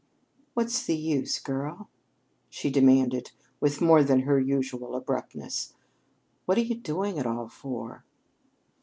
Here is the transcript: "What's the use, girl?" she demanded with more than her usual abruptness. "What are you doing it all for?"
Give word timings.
"What's 0.55 0.83
the 0.83 0.95
use, 0.95 1.37
girl?" 1.37 1.87
she 2.49 2.71
demanded 2.71 3.29
with 3.59 3.81
more 3.81 4.03
than 4.03 4.21
her 4.21 4.39
usual 4.39 4.95
abruptness. 4.95 5.75
"What 6.47 6.57
are 6.57 6.61
you 6.61 6.73
doing 6.73 7.17
it 7.17 7.27
all 7.27 7.47
for?" 7.49 8.03